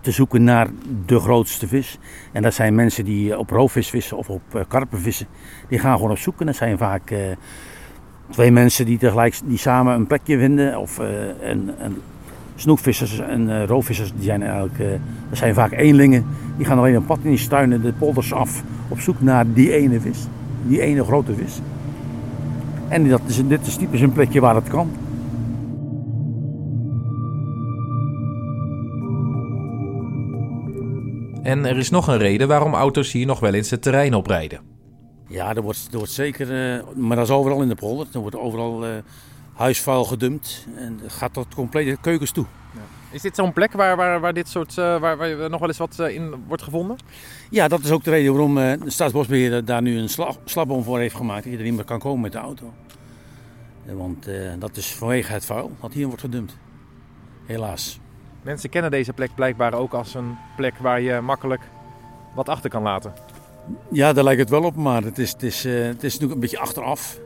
te 0.00 0.10
zoeken 0.10 0.44
naar 0.44 0.68
de 1.06 1.18
grootste 1.20 1.66
vis. 1.68 1.98
En 2.32 2.42
dat 2.42 2.54
zijn 2.54 2.74
mensen 2.74 3.04
die 3.04 3.38
op 3.38 3.50
roofvis 3.50 3.90
vissen 3.90 4.16
of 4.16 4.28
op 4.30 4.64
karpen 4.68 4.98
vissen. 5.00 5.26
Die 5.68 5.78
gaan 5.78 5.96
gewoon 5.96 6.10
op 6.10 6.18
zoek. 6.18 6.40
En 6.40 6.46
dat 6.46 6.56
zijn 6.56 6.78
vaak 6.78 7.14
twee 8.30 8.50
mensen 8.50 8.86
die 8.86 8.98
tegelijk 8.98 9.40
die 9.44 9.58
samen 9.58 9.94
een 9.94 10.06
plekje 10.06 10.38
vinden. 10.38 10.78
Of 10.78 10.98
eh, 10.98 11.28
en, 11.50 11.74
en 11.78 11.96
snoekvissers 12.54 13.18
en 13.18 13.50
eh, 13.50 13.66
roofvissers, 13.66 14.12
die 14.14 14.24
zijn 14.24 14.42
eigenlijk, 14.42 14.78
eh, 14.78 14.86
dat 15.28 15.38
zijn 15.38 15.54
vaak 15.54 15.72
eenlingen. 15.72 16.26
Die 16.56 16.66
gaan 16.66 16.78
alleen 16.78 16.94
een 16.94 17.04
pad 17.04 17.18
in 17.22 17.30
die 17.30 17.38
stuinen, 17.38 17.82
de 17.82 17.92
polders 17.92 18.32
af, 18.32 18.62
op 18.88 19.00
zoek 19.00 19.20
naar 19.20 19.52
die 19.52 19.72
ene 19.72 20.00
vis. 20.00 20.26
Die 20.66 20.80
ene 20.80 21.04
grote 21.04 21.34
vis. 21.34 21.60
En 22.88 23.08
dat 23.08 23.20
is, 23.26 23.46
dit 23.46 23.66
is 23.66 23.76
typisch 23.76 24.00
een 24.00 24.12
plekje 24.12 24.40
waar 24.40 24.54
het 24.54 24.68
kan. 24.68 24.90
En 31.42 31.64
er 31.64 31.76
is 31.76 31.90
nog 31.90 32.08
een 32.08 32.18
reden 32.18 32.48
waarom 32.48 32.74
auto's 32.74 33.12
hier 33.12 33.26
nog 33.26 33.40
wel 33.40 33.54
eens 33.54 33.70
het 33.70 33.82
terrein 33.82 34.14
oprijden. 34.14 34.60
Ja, 35.28 35.54
er 35.54 35.62
wordt, 35.62 35.88
er 35.90 35.96
wordt 35.96 36.12
zeker, 36.12 36.74
eh, 36.74 36.82
maar 36.96 37.16
dat 37.16 37.26
is 37.26 37.34
overal 37.34 37.62
in 37.62 37.68
de 37.68 37.74
polder. 37.74 38.06
Er 38.12 38.20
wordt 38.20 38.36
overal 38.36 38.86
eh, 38.86 38.90
huisvuil 39.54 40.04
gedumpt 40.04 40.66
en 40.76 41.00
gaat 41.06 41.32
tot 41.32 41.54
complete 41.54 41.96
keukens 42.00 42.30
toe. 42.30 42.46
Is 43.14 43.22
dit 43.22 43.34
zo'n 43.34 43.52
plek 43.52 43.72
waar, 43.72 43.96
waar, 43.96 44.20
waar 44.20 44.34
dit 44.34 44.48
soort, 44.48 44.78
eh, 44.78 45.00
waar, 45.00 45.16
waar 45.16 45.50
nog 45.50 45.60
wel 45.60 45.68
eens 45.68 45.78
wat 45.78 45.98
eh, 45.98 46.14
in 46.14 46.34
wordt 46.46 46.62
gevonden? 46.62 46.96
Ja, 47.50 47.68
dat 47.68 47.84
is 47.84 47.90
ook 47.90 48.04
de 48.04 48.10
reden 48.10 48.32
waarom 48.32 48.58
eh, 48.58 48.80
de 48.80 48.90
Staatsbosbeheer 48.90 49.64
daar 49.64 49.82
nu 49.82 49.98
een 49.98 50.08
sla 50.08 50.32
slagboom 50.44 50.82
voor 50.82 50.98
heeft 50.98 51.14
gemaakt. 51.14 51.42
Dat 51.44 51.52
je 51.52 51.58
er 51.58 51.64
niet 51.64 51.74
meer 51.74 51.84
kan 51.84 51.98
komen 51.98 52.20
met 52.20 52.32
de 52.32 52.38
auto. 52.38 52.72
Want 53.84 54.28
dat 54.58 54.76
is 54.76 54.94
vanwege 54.94 55.32
het 55.32 55.44
vuil 55.44 55.72
wat 55.80 55.92
hier 55.92 56.06
wordt 56.06 56.20
gedumpt. 56.20 56.56
Helaas. 57.46 58.00
Mensen 58.42 58.70
kennen 58.70 58.90
deze 58.90 59.12
plek 59.12 59.34
blijkbaar 59.34 59.74
ook 59.74 59.92
als 59.92 60.14
een 60.14 60.36
plek 60.56 60.78
waar 60.78 61.00
je 61.00 61.20
makkelijk 61.20 61.62
wat 62.34 62.48
achter 62.48 62.70
kan 62.70 62.82
laten. 62.82 63.12
Ja, 63.90 64.12
daar 64.12 64.24
lijkt 64.24 64.40
het 64.40 64.50
wel 64.50 64.62
op, 64.62 64.76
maar 64.76 65.02
het 65.02 65.18
is, 65.18 65.32
het 65.32 65.42
is, 65.42 65.64
het 65.64 66.02
is 66.02 66.12
natuurlijk 66.12 66.32
een 66.32 66.40
beetje 66.40 66.58
achteraf. 66.58 67.18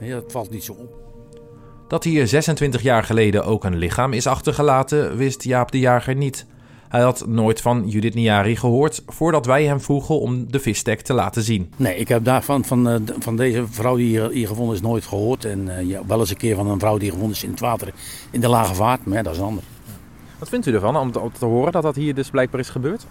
Ja, 0.00 0.14
dat 0.14 0.32
valt 0.32 0.50
niet 0.50 0.64
zo 0.64 0.72
op. 0.72 1.01
Dat 1.92 2.04
hier 2.04 2.26
26 2.26 2.82
jaar 2.82 3.04
geleden 3.04 3.44
ook 3.44 3.64
een 3.64 3.76
lichaam 3.76 4.12
is 4.12 4.26
achtergelaten, 4.26 5.16
wist 5.16 5.42
Jaap 5.42 5.70
de 5.70 5.78
Jager 5.78 6.14
niet. 6.14 6.46
Hij 6.88 7.00
had 7.00 7.26
nooit 7.26 7.60
van 7.60 7.88
Judith 7.88 8.14
Niari 8.14 8.56
gehoord 8.56 9.02
voordat 9.06 9.46
wij 9.46 9.64
hem 9.64 9.80
vroegen 9.80 10.20
om 10.20 10.50
de 10.50 10.60
visstek 10.60 11.00
te 11.00 11.12
laten 11.12 11.42
zien. 11.42 11.72
Nee, 11.76 11.96
ik 11.96 12.08
heb 12.08 12.24
daarvan 12.24 12.64
van, 12.64 12.88
uh, 12.88 12.94
van 13.18 13.36
deze 13.36 13.64
vrouw 13.70 13.96
die 13.96 14.06
hier, 14.06 14.30
hier, 14.30 14.46
gevonden 14.46 14.74
is 14.74 14.80
nooit 14.80 15.04
gehoord. 15.04 15.44
En 15.44 15.66
uh, 15.66 15.82
ja, 15.82 16.06
wel 16.06 16.20
eens 16.20 16.30
een 16.30 16.36
keer 16.36 16.56
van 16.56 16.66
een 16.66 16.78
vrouw 16.78 16.98
die 16.98 17.10
gevonden 17.10 17.36
is 17.36 17.44
in 17.44 17.50
het 17.50 17.60
water 17.60 17.92
in 18.30 18.40
de 18.40 18.48
lage 18.48 18.74
vaart, 18.74 19.04
maar 19.04 19.16
ja, 19.16 19.22
dat 19.22 19.34
is 19.34 19.40
ander. 19.40 19.62
Wat 20.38 20.48
vindt 20.48 20.66
u 20.66 20.74
ervan 20.74 20.96
om 20.96 21.12
te, 21.12 21.20
om 21.20 21.32
te 21.32 21.44
horen 21.44 21.72
dat 21.72 21.82
dat 21.82 21.96
hier 21.96 22.14
dus 22.14 22.30
blijkbaar 22.30 22.60
is 22.60 22.68
gebeurd? 22.68 23.06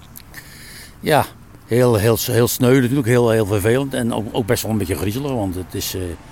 Ja, 1.00 1.26
heel, 1.66 1.96
heel, 1.96 2.18
heel 2.22 2.48
sneu 2.48 2.82
natuurlijk, 2.82 3.08
heel, 3.08 3.30
heel 3.30 3.46
vervelend 3.46 3.94
en 3.94 4.14
ook, 4.14 4.26
ook 4.32 4.46
best 4.46 4.64
wel 4.64 4.72
een 4.72 4.78
beetje 4.78 4.96
griezelig, 4.96 5.32
want 5.32 5.56
het 5.56 5.74
is, 5.74 5.96
uh, 5.96 6.02
ja, 6.02 6.31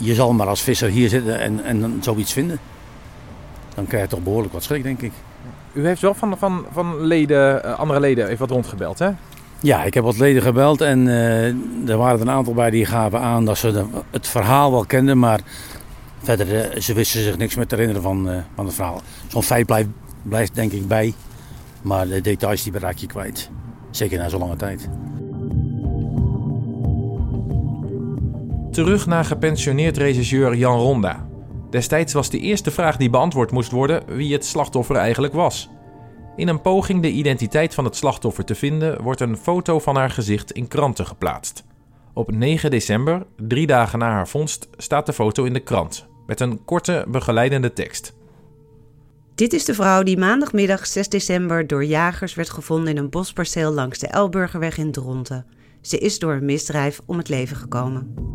je 0.00 0.14
zal 0.14 0.32
maar 0.32 0.46
als 0.46 0.62
visser 0.62 0.88
hier 0.88 1.08
zitten 1.08 1.40
en, 1.40 1.64
en 1.64 1.98
zoiets 2.00 2.32
vinden. 2.32 2.58
Dan 3.74 3.86
krijg 3.86 4.02
je 4.02 4.08
toch 4.08 4.22
behoorlijk 4.22 4.52
wat 4.52 4.62
schrik, 4.62 4.82
denk 4.82 5.02
ik. 5.02 5.12
U 5.72 5.86
heeft 5.86 6.00
wel 6.00 6.14
van, 6.14 6.38
van, 6.38 6.64
van 6.72 7.00
leden, 7.00 7.62
uh, 7.64 7.78
andere 7.78 8.00
leden 8.00 8.26
even 8.26 8.38
wat 8.38 8.50
rondgebeld, 8.50 8.98
hè? 8.98 9.10
Ja, 9.60 9.84
ik 9.84 9.94
heb 9.94 10.04
wat 10.04 10.18
leden 10.18 10.42
gebeld 10.42 10.80
en 10.80 11.06
uh, 11.06 11.88
er 11.88 11.96
waren 11.96 12.20
er 12.20 12.26
een 12.26 12.30
aantal 12.30 12.54
bij 12.54 12.70
die 12.70 12.86
gaven 12.86 13.20
aan 13.20 13.44
dat 13.44 13.58
ze 13.58 13.72
de, 13.72 13.84
het 14.10 14.28
verhaal 14.28 14.70
wel 14.70 14.84
kenden, 14.84 15.18
maar 15.18 15.40
verder 16.22 16.74
uh, 16.74 16.80
ze 16.80 16.94
wisten 16.94 17.22
zich 17.22 17.36
niks 17.36 17.54
meer 17.54 17.66
te 17.66 17.74
herinneren 17.74 18.02
van, 18.02 18.44
van 18.54 18.64
het 18.64 18.74
verhaal. 18.74 19.02
Zo'n 19.26 19.42
feit 19.42 19.66
blijft, 19.66 19.88
blijft 20.22 20.54
denk 20.54 20.72
ik 20.72 20.88
bij, 20.88 21.14
maar 21.82 22.08
de 22.08 22.20
details 22.20 22.62
die 22.62 22.78
raak 22.78 22.96
je 22.96 23.06
kwijt. 23.06 23.50
Zeker 23.90 24.18
na 24.18 24.28
zo'n 24.28 24.40
lange 24.40 24.56
tijd. 24.56 24.88
Terug 28.70 29.06
naar 29.06 29.24
gepensioneerd 29.24 29.96
regisseur 29.96 30.54
Jan 30.54 30.78
Ronda. 30.78 31.28
Destijds 31.70 32.12
was 32.12 32.30
de 32.30 32.38
eerste 32.38 32.70
vraag 32.70 32.96
die 32.96 33.10
beantwoord 33.10 33.50
moest 33.50 33.70
worden 33.70 34.02
wie 34.16 34.32
het 34.32 34.44
slachtoffer 34.44 34.96
eigenlijk 34.96 35.32
was. 35.32 35.70
In 36.36 36.48
een 36.48 36.60
poging 36.60 37.02
de 37.02 37.10
identiteit 37.10 37.74
van 37.74 37.84
het 37.84 37.96
slachtoffer 37.96 38.44
te 38.44 38.54
vinden, 38.54 39.02
wordt 39.02 39.20
een 39.20 39.36
foto 39.36 39.78
van 39.78 39.96
haar 39.96 40.10
gezicht 40.10 40.52
in 40.52 40.68
kranten 40.68 41.06
geplaatst. 41.06 41.64
Op 42.14 42.32
9 42.32 42.70
december, 42.70 43.26
drie 43.36 43.66
dagen 43.66 43.98
na 43.98 44.10
haar 44.10 44.28
vondst, 44.28 44.68
staat 44.76 45.06
de 45.06 45.12
foto 45.12 45.44
in 45.44 45.52
de 45.52 45.60
krant 45.60 46.06
met 46.26 46.40
een 46.40 46.64
korte 46.64 47.04
begeleidende 47.08 47.72
tekst. 47.72 48.14
Dit 49.34 49.52
is 49.52 49.64
de 49.64 49.74
vrouw 49.74 50.02
die 50.02 50.18
maandagmiddag 50.18 50.86
6 50.86 51.08
december 51.08 51.66
door 51.66 51.84
jagers 51.84 52.34
werd 52.34 52.50
gevonden 52.50 52.90
in 52.90 52.96
een 52.96 53.10
bosperceel 53.10 53.72
langs 53.72 53.98
de 53.98 54.06
Elburgerweg 54.06 54.78
in 54.78 54.92
Dronten. 54.92 55.46
Ze 55.80 55.98
is 55.98 56.18
door 56.18 56.32
een 56.32 56.44
misdrijf 56.44 57.00
om 57.06 57.18
het 57.18 57.28
leven 57.28 57.56
gekomen. 57.56 58.30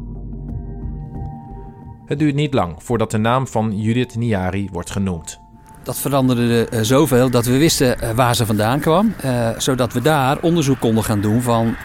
Het 2.06 2.20
duurt 2.20 2.36
niet 2.36 2.54
lang 2.54 2.76
voordat 2.78 3.12
de 3.12 3.18
naam 3.18 3.48
van 3.48 3.78
Judith 3.78 4.16
Niari 4.16 4.70
wordt 4.72 4.92
genoemd. 4.92 5.40
Dat 5.84 5.98
veranderde 5.98 6.68
uh, 6.72 6.80
zoveel 6.82 7.30
dat 7.30 7.46
we 7.46 7.58
wisten 7.58 8.04
uh, 8.04 8.10
waar 8.12 8.36
ze 8.36 8.46
vandaan 8.46 8.80
kwam. 8.80 9.14
Uh, 9.26 9.50
zodat 9.58 9.94
we 9.94 10.02
daar 10.02 10.38
onderzoek 10.42 10.80
konden 10.80 11.04
gaan 11.04 11.22
doen 11.22 11.42
van 11.42 11.76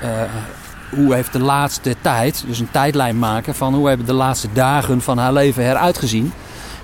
hoe 0.95 1.15
heeft 1.15 1.33
de 1.33 1.39
laatste 1.39 1.95
tijd, 2.01 2.45
dus 2.47 2.59
een 2.59 2.71
tijdlijn 2.71 3.19
maken 3.19 3.55
van 3.55 3.75
hoe 3.75 3.89
hebben 3.89 4.07
de 4.07 4.13
laatste 4.13 4.49
dagen 4.53 5.01
van 5.01 5.19
haar 5.19 5.33
leven 5.33 5.71
eruit 5.71 5.99
gezien. 5.99 6.33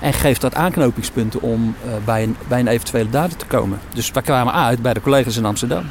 En 0.01 0.13
geeft 0.13 0.41
dat 0.41 0.55
aanknopingspunten 0.55 1.43
om 1.43 1.75
bij, 2.05 2.23
een, 2.23 2.37
bij 2.49 2.61
een 2.61 2.67
eventuele 2.67 3.11
dader 3.11 3.37
te 3.37 3.47
komen. 3.47 3.79
Dus 3.95 4.11
we 4.11 4.23
kwamen 4.23 4.53
uit 4.53 4.83
bij 4.83 4.95
de 4.95 5.01
collega's 5.01 5.37
in 5.37 5.45
Amsterdam. 5.45 5.85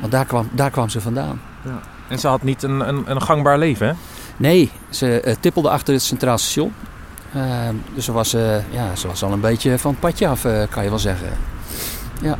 Want 0.00 0.12
daar 0.12 0.24
kwam, 0.24 0.48
daar 0.52 0.70
kwam 0.70 0.88
ze 0.88 1.00
vandaan. 1.00 1.40
Ja. 1.64 1.80
En 2.08 2.18
ze 2.18 2.28
had 2.28 2.42
niet 2.42 2.62
een, 2.62 2.88
een, 2.88 3.10
een 3.10 3.22
gangbaar 3.22 3.58
leven, 3.58 3.86
hè? 3.86 3.94
Nee, 4.36 4.70
ze 4.90 5.22
uh, 5.24 5.34
tippelde 5.40 5.70
achter 5.70 5.94
het 5.94 6.02
Centraal 6.02 6.38
Station. 6.38 6.72
Uh, 7.36 7.68
dus 7.94 8.04
ze 8.04 8.12
was, 8.12 8.34
uh, 8.34 8.72
ja, 8.72 8.96
ze 8.96 9.06
was 9.06 9.22
al 9.22 9.32
een 9.32 9.40
beetje 9.40 9.78
van 9.78 9.90
het 9.90 10.00
padje 10.00 10.28
af, 10.28 10.42
kan 10.70 10.82
je 10.82 10.88
wel 10.88 10.98
zeggen. 10.98 11.28
Ja. 12.22 12.38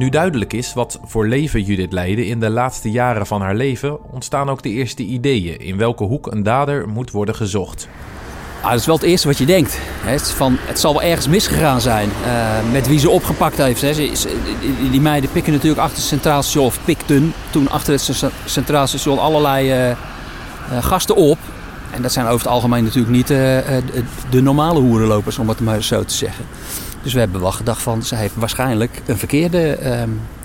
Nu 0.00 0.08
duidelijk 0.08 0.52
is 0.52 0.74
wat 0.74 1.00
voor 1.04 1.26
leven 1.26 1.62
Judith 1.62 1.92
leidde 1.92 2.26
in 2.26 2.40
de 2.40 2.50
laatste 2.50 2.90
jaren 2.90 3.26
van 3.26 3.40
haar 3.40 3.54
leven, 3.54 4.12
ontstaan 4.12 4.50
ook 4.50 4.62
de 4.62 4.68
eerste 4.68 5.02
ideeën 5.02 5.58
in 5.58 5.76
welke 5.76 6.04
hoek 6.04 6.26
een 6.26 6.42
dader 6.42 6.88
moet 6.88 7.10
worden 7.10 7.34
gezocht. 7.34 7.88
Ah, 8.60 8.70
dat 8.70 8.80
is 8.80 8.86
wel 8.86 8.94
het 8.94 9.04
eerste 9.04 9.26
wat 9.26 9.38
je 9.38 9.46
denkt. 9.46 9.78
Het, 10.00 10.30
van, 10.30 10.56
het 10.60 10.80
zal 10.80 10.92
wel 10.92 11.02
ergens 11.02 11.28
misgegaan 11.28 11.80
zijn 11.80 12.10
uh, 12.26 12.72
met 12.72 12.88
wie 12.88 12.98
ze 12.98 13.10
opgepakt 13.10 13.56
heeft. 13.56 13.80
Hè. 13.80 13.92
Ze, 13.92 14.36
die, 14.90 15.00
meiden 15.00 15.30
pikken 15.32 15.52
natuurlijk 15.52 15.80
achter 15.80 15.96
het 15.96 16.06
Centraal 16.06 16.42
Station, 16.42 16.66
of 16.66 16.78
pikten 16.84 17.34
toen 17.50 17.70
achter 17.70 17.92
het 17.92 18.32
Centraal 18.44 18.86
Station 18.86 19.18
allerlei 19.18 19.90
uh, 19.90 19.96
gasten 20.80 21.16
op. 21.16 21.38
En 21.90 22.02
dat 22.02 22.12
zijn 22.12 22.26
over 22.26 22.38
het 22.38 22.54
algemeen 22.54 22.84
natuurlijk 22.84 23.14
niet 23.14 23.26
de 24.30 24.40
normale 24.42 24.80
hoerenlopers, 24.80 25.38
om 25.38 25.48
het 25.48 25.60
maar 25.60 25.82
zo 25.82 26.04
te 26.04 26.14
zeggen. 26.14 26.44
Dus 27.02 27.12
we 27.12 27.18
hebben 27.18 27.40
wel 27.40 27.52
gedacht 27.52 27.82
van, 27.82 28.02
ze 28.02 28.14
heeft 28.14 28.34
waarschijnlijk 28.36 29.02
een 29.06 29.18
verkeerde 29.18 29.78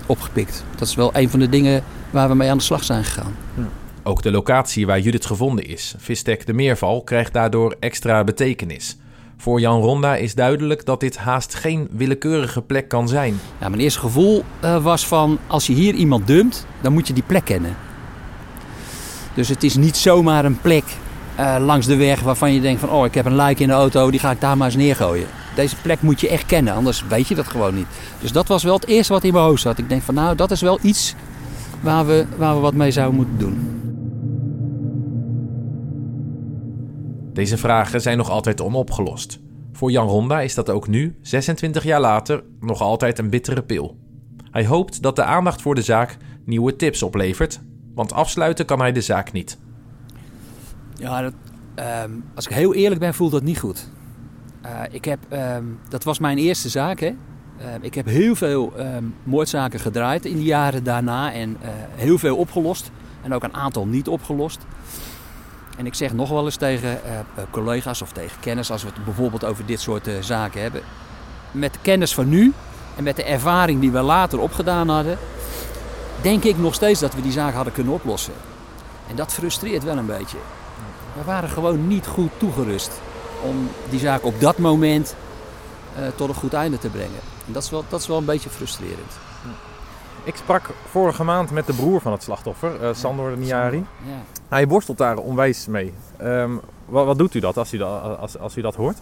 opgepikt. 0.06 0.64
Dat 0.76 0.88
is 0.88 0.94
wel 0.94 1.10
een 1.12 1.30
van 1.30 1.38
de 1.38 1.48
dingen 1.48 1.82
waar 2.10 2.28
we 2.28 2.34
mee 2.34 2.50
aan 2.50 2.58
de 2.58 2.64
slag 2.64 2.84
zijn 2.84 3.04
gegaan. 3.04 3.34
Ja. 3.54 3.68
Ook 4.06 4.22
de 4.22 4.30
locatie 4.30 4.86
waar 4.86 5.00
Judith 5.00 5.26
gevonden 5.26 5.66
is, 5.66 5.94
Vistek 5.98 6.46
de 6.46 6.52
Meerval, 6.52 7.02
krijgt 7.02 7.32
daardoor 7.32 7.76
extra 7.80 8.24
betekenis. 8.24 8.96
Voor 9.36 9.60
Jan 9.60 9.80
Ronda 9.80 10.16
is 10.16 10.34
duidelijk 10.34 10.84
dat 10.84 11.00
dit 11.00 11.16
haast 11.16 11.54
geen 11.54 11.88
willekeurige 11.90 12.62
plek 12.62 12.88
kan 12.88 13.08
zijn. 13.08 13.40
Mijn 13.58 13.78
eerste 13.78 14.00
gevoel 14.00 14.44
uh, 14.64 14.82
was 14.82 15.06
van 15.06 15.38
als 15.46 15.66
je 15.66 15.72
hier 15.72 15.94
iemand 15.94 16.26
dumpt, 16.26 16.66
dan 16.80 16.92
moet 16.92 17.06
je 17.06 17.12
die 17.12 17.22
plek 17.22 17.44
kennen. 17.44 17.76
Dus 19.34 19.48
het 19.48 19.62
is 19.62 19.76
niet 19.76 19.96
zomaar 19.96 20.44
een 20.44 20.60
plek 20.60 20.84
uh, 21.38 21.56
langs 21.60 21.86
de 21.86 21.96
weg 21.96 22.20
waarvan 22.20 22.52
je 22.52 22.60
denkt 22.60 22.80
van 22.80 22.90
oh 22.90 23.06
ik 23.06 23.14
heb 23.14 23.24
een 23.24 23.36
lijk 23.36 23.60
in 23.60 23.68
de 23.68 23.74
auto, 23.74 24.10
die 24.10 24.20
ga 24.20 24.30
ik 24.30 24.40
daar 24.40 24.56
maar 24.56 24.66
eens 24.66 24.76
neergooien. 24.76 25.26
Deze 25.54 25.76
plek 25.82 26.02
moet 26.02 26.20
je 26.20 26.28
echt 26.28 26.46
kennen, 26.46 26.74
anders 26.74 27.04
weet 27.08 27.28
je 27.28 27.34
dat 27.34 27.48
gewoon 27.48 27.74
niet. 27.74 27.86
Dus 28.20 28.32
dat 28.32 28.46
was 28.46 28.62
wel 28.62 28.74
het 28.74 28.86
eerste 28.86 29.12
wat 29.12 29.24
in 29.24 29.32
mijn 29.32 29.44
hoofd 29.44 29.62
zat. 29.62 29.78
Ik 29.78 29.88
denk 29.88 30.02
van 30.02 30.14
nou 30.14 30.36
dat 30.36 30.50
is 30.50 30.60
wel 30.60 30.78
iets 30.82 31.14
waar 31.80 32.06
we, 32.06 32.26
waar 32.36 32.54
we 32.54 32.60
wat 32.60 32.74
mee 32.74 32.90
zouden 32.90 33.16
moeten 33.16 33.38
doen. 33.38 33.75
Deze 37.36 37.56
vragen 37.56 38.00
zijn 38.00 38.16
nog 38.16 38.30
altijd 38.30 38.60
onopgelost. 38.60 39.38
Voor 39.72 39.90
Jan 39.90 40.08
Ronda 40.08 40.40
is 40.40 40.54
dat 40.54 40.70
ook 40.70 40.88
nu, 40.88 41.18
26 41.22 41.84
jaar 41.84 42.00
later, 42.00 42.44
nog 42.60 42.80
altijd 42.80 43.18
een 43.18 43.30
bittere 43.30 43.62
pil. 43.62 43.96
Hij 44.50 44.66
hoopt 44.66 45.02
dat 45.02 45.16
de 45.16 45.22
aandacht 45.22 45.62
voor 45.62 45.74
de 45.74 45.82
zaak 45.82 46.16
nieuwe 46.44 46.76
tips 46.76 47.02
oplevert, 47.02 47.60
want 47.94 48.12
afsluiten 48.12 48.66
kan 48.66 48.80
hij 48.80 48.92
de 48.92 49.00
zaak 49.00 49.32
niet. 49.32 49.58
Ja, 50.94 51.20
dat, 51.20 51.32
um, 52.04 52.24
als 52.34 52.46
ik 52.46 52.52
heel 52.52 52.74
eerlijk 52.74 53.00
ben, 53.00 53.14
voelt 53.14 53.32
dat 53.32 53.42
niet 53.42 53.58
goed. 53.58 53.88
Uh, 54.64 54.80
ik 54.90 55.04
heb, 55.04 55.18
um, 55.32 55.78
dat 55.88 56.04
was 56.04 56.18
mijn 56.18 56.38
eerste 56.38 56.68
zaak. 56.68 57.00
Hè? 57.00 57.08
Uh, 57.08 57.14
ik 57.80 57.94
heb 57.94 58.06
heel 58.06 58.34
veel 58.34 58.72
um, 58.78 59.14
moordzaken 59.22 59.80
gedraaid 59.80 60.24
in 60.24 60.36
de 60.36 60.44
jaren 60.44 60.84
daarna 60.84 61.32
en 61.32 61.50
uh, 61.50 61.68
heel 61.94 62.18
veel 62.18 62.36
opgelost. 62.36 62.90
En 63.22 63.34
ook 63.34 63.42
een 63.42 63.54
aantal 63.54 63.86
niet 63.86 64.08
opgelost. 64.08 64.66
En 65.76 65.86
ik 65.86 65.94
zeg 65.94 66.12
nog 66.12 66.28
wel 66.28 66.44
eens 66.44 66.56
tegen 66.56 67.00
uh, 67.06 67.18
collega's 67.50 68.02
of 68.02 68.12
tegen 68.12 68.40
kennis, 68.40 68.70
als 68.70 68.82
we 68.82 68.88
het 68.88 69.04
bijvoorbeeld 69.04 69.44
over 69.44 69.66
dit 69.66 69.80
soort 69.80 70.08
uh, 70.08 70.14
zaken 70.20 70.62
hebben. 70.62 70.82
Met 71.50 71.72
de 71.72 71.78
kennis 71.82 72.14
van 72.14 72.28
nu 72.28 72.52
en 72.96 73.04
met 73.04 73.16
de 73.16 73.24
ervaring 73.24 73.80
die 73.80 73.90
we 73.90 74.00
later 74.00 74.38
opgedaan 74.38 74.88
hadden, 74.88 75.18
denk 76.20 76.44
ik 76.44 76.58
nog 76.58 76.74
steeds 76.74 77.00
dat 77.00 77.14
we 77.14 77.22
die 77.22 77.32
zaak 77.32 77.54
hadden 77.54 77.72
kunnen 77.72 77.92
oplossen. 77.92 78.34
En 79.08 79.16
dat 79.16 79.32
frustreert 79.32 79.84
wel 79.84 79.96
een 79.96 80.06
beetje. 80.06 80.38
We 81.12 81.24
waren 81.24 81.48
gewoon 81.48 81.88
niet 81.88 82.06
goed 82.06 82.30
toegerust 82.36 82.90
om 83.42 83.70
die 83.90 84.00
zaak 84.00 84.24
op 84.24 84.40
dat 84.40 84.58
moment 84.58 85.14
tot 86.16 86.28
een 86.28 86.34
goed 86.34 86.52
einde 86.52 86.78
te 86.78 86.88
brengen. 86.88 87.20
En 87.46 87.52
dat 87.52 87.62
is 87.62 87.70
wel, 87.70 87.84
dat 87.88 88.00
is 88.00 88.06
wel 88.06 88.16
een 88.16 88.24
beetje 88.24 88.50
frustrerend. 88.50 89.12
Ik 90.26 90.36
sprak 90.36 90.70
vorige 90.88 91.24
maand 91.24 91.50
met 91.50 91.66
de 91.66 91.72
broer 91.72 92.00
van 92.00 92.12
het 92.12 92.22
slachtoffer, 92.22 92.82
uh, 92.82 92.88
Sandor 92.94 93.30
de 93.30 93.36
Niari. 93.36 93.76
Ja. 93.76 94.22
Hij 94.48 94.68
worstelt 94.68 94.98
daar 94.98 95.16
onwijs 95.16 95.66
mee. 95.66 95.92
Um, 96.22 96.60
wat, 96.84 97.06
wat, 97.06 97.18
doet 97.18 97.34
u 97.34 97.40
dat 97.40 97.56
als 97.56 97.72
u 97.72 97.78
dat, 97.78 98.18
als, 98.18 98.38
als 98.38 98.56
u 98.56 98.60
dat 98.60 98.74
hoort? 98.74 98.98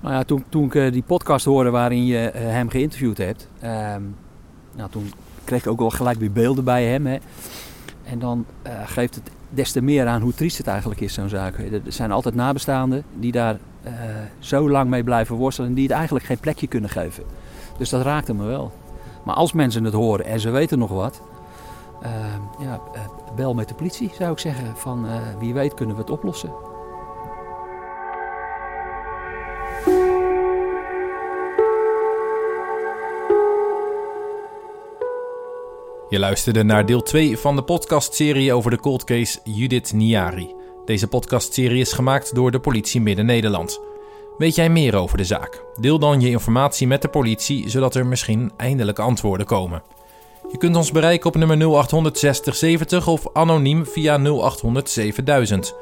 Nou 0.00 0.14
ja, 0.14 0.24
toen, 0.24 0.44
toen 0.48 0.64
ik 0.64 0.74
uh, 0.74 0.92
die 0.92 1.02
podcast 1.02 1.44
hoorde 1.44 1.70
waarin 1.70 2.06
je 2.06 2.32
uh, 2.34 2.40
hem 2.40 2.68
geïnterviewd 2.68 3.18
hebt, 3.18 3.48
um, 3.64 4.16
nou, 4.74 4.90
toen 4.90 5.12
kreeg 5.44 5.60
ik 5.60 5.70
ook 5.70 5.78
wel 5.78 5.90
gelijk 5.90 6.18
weer 6.18 6.32
beelden 6.32 6.64
bij 6.64 6.84
hem. 6.84 7.06
Hè. 7.06 7.18
En 8.04 8.18
dan 8.18 8.46
geeft 8.84 9.14
het 9.14 9.30
des 9.48 9.72
te 9.72 9.80
meer 9.80 10.06
aan 10.06 10.20
hoe 10.20 10.34
triest 10.34 10.58
het 10.58 10.66
eigenlijk 10.66 11.00
is, 11.00 11.14
zo'n 11.14 11.28
zaak. 11.28 11.58
Er 11.58 11.80
zijn 11.86 12.12
altijd 12.12 12.34
nabestaanden 12.34 13.04
die 13.14 13.32
daar 13.32 13.58
zo 14.38 14.70
lang 14.70 14.90
mee 14.90 15.04
blijven 15.04 15.36
worstelen 15.36 15.68
en 15.68 15.74
die 15.74 15.86
het 15.86 15.92
eigenlijk 15.92 16.24
geen 16.24 16.38
plekje 16.38 16.66
kunnen 16.66 16.90
geven. 16.90 17.24
Dus 17.78 17.90
dat 17.90 18.02
raakte 18.02 18.34
me 18.34 18.44
wel. 18.44 18.72
Maar 19.22 19.34
als 19.34 19.52
mensen 19.52 19.84
het 19.84 19.94
horen 19.94 20.24
en 20.24 20.40
ze 20.40 20.50
weten 20.50 20.78
nog 20.78 20.90
wat, 20.90 21.22
uh, 22.02 22.08
ja, 22.58 22.80
uh, 22.94 23.00
bel 23.36 23.54
met 23.54 23.68
de 23.68 23.74
politie 23.74 24.10
zou 24.14 24.32
ik 24.32 24.38
zeggen. 24.38 24.76
Van 24.76 25.06
uh, 25.06 25.12
wie 25.38 25.54
weet 25.54 25.74
kunnen 25.74 25.94
we 25.94 26.00
het 26.00 26.10
oplossen. 26.10 26.52
Je 36.08 36.18
luisterde 36.18 36.62
naar 36.62 36.86
deel 36.86 37.02
2 37.02 37.38
van 37.38 37.56
de 37.56 37.62
podcastserie 37.62 38.52
over 38.52 38.70
de 38.70 38.80
cold 38.80 39.04
case 39.04 39.38
Judith 39.44 39.92
Niari. 39.92 40.54
Deze 40.84 41.08
podcastserie 41.08 41.80
is 41.80 41.92
gemaakt 41.92 42.34
door 42.34 42.50
de 42.50 42.60
politie 42.60 43.00
Midden-Nederland. 43.00 43.80
Weet 44.42 44.54
jij 44.54 44.70
meer 44.70 44.96
over 44.96 45.16
de 45.16 45.24
zaak? 45.24 45.64
Deel 45.80 45.98
dan 45.98 46.20
je 46.20 46.28
informatie 46.28 46.86
met 46.86 47.02
de 47.02 47.08
politie, 47.08 47.68
zodat 47.68 47.94
er 47.94 48.06
misschien 48.06 48.52
eindelijk 48.56 48.98
antwoorden 48.98 49.46
komen. 49.46 49.82
Je 50.50 50.58
kunt 50.58 50.76
ons 50.76 50.92
bereiken 50.92 51.28
op 51.28 51.36
nummer 51.36 51.56
0800 51.56 52.18
6070 52.18 53.06
of 53.06 53.26
anoniem 53.32 53.86
via 53.86 54.18
0800 54.18 54.90
7000. 54.90 55.74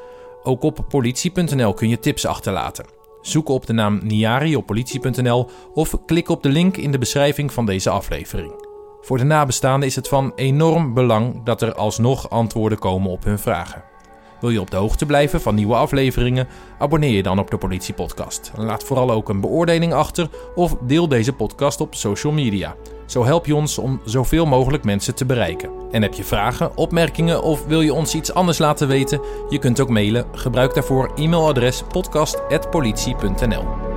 Ook 0.43 0.63
op 0.63 0.85
politie.nl 0.89 1.75
kun 1.75 1.89
je 1.89 1.99
tips 1.99 2.27
achterlaten. 2.27 2.87
Zoek 3.21 3.49
op 3.49 3.67
de 3.67 3.73
naam 3.73 4.01
Niari 4.03 4.57
op 4.57 4.67
politie.nl 4.67 5.51
of 5.75 5.95
klik 6.07 6.29
op 6.29 6.43
de 6.43 6.49
link 6.49 6.77
in 6.77 6.91
de 6.91 6.99
beschrijving 6.99 7.53
van 7.53 7.67
deze 7.67 7.91
aflevering. 7.91 8.67
Voor 9.01 9.19
de 9.19 9.25
nabestaanden 9.25 9.89
is 9.89 9.97
het 9.97 10.09
van 10.09 10.33
enorm 10.35 10.95
belang 10.95 11.45
dat 11.45 11.63
er 11.63 11.75
alsnog 11.75 12.31
antwoorden 12.31 12.79
komen 12.79 13.11
op 13.11 13.25
hun 13.25 13.39
vragen. 13.39 13.83
Wil 14.41 14.51
je 14.51 14.61
op 14.61 14.71
de 14.71 14.77
hoogte 14.77 15.07
blijven 15.07 15.41
van 15.41 15.55
nieuwe 15.55 15.75
afleveringen? 15.75 16.49
Abonneer 16.79 17.11
je 17.11 17.23
dan 17.23 17.39
op 17.39 17.51
de 17.51 17.59
Politie 17.59 17.95
Podcast. 17.95 18.53
Laat 18.57 18.85
vooral 18.85 19.11
ook 19.11 19.29
een 19.29 19.41
beoordeling 19.41 19.93
achter 19.93 20.29
of 20.55 20.77
deel 20.81 21.09
deze 21.09 21.33
podcast 21.33 21.81
op 21.81 21.95
social 21.95 22.33
media. 22.33 22.75
Zo 23.07 23.25
help 23.25 23.47
je 23.47 23.55
ons 23.55 23.79
om 23.79 24.01
zoveel 24.05 24.47
mogelijk 24.47 24.85
mensen 24.85 25.15
te 25.15 25.27
bereiken. 25.27 25.71
En 25.91 26.03
heb 26.03 26.15
je 26.15 26.25
vragen, 26.25 26.77
opmerkingen 26.77 27.43
of 27.43 27.67
wil 27.67 27.81
je 27.81 27.95
ons 27.95 28.15
iets 28.15 28.35
anders 28.35 28.59
laten 28.59 28.89
weten? 28.89 29.21
Je 29.49 29.59
kunt 29.59 29.81
ook 29.81 29.89
mailen. 29.89 30.27
Gebruik 30.33 30.75
daarvoor 30.75 31.13
e-mailadres 31.15 31.83
podcast.politie.nl. 31.93 33.90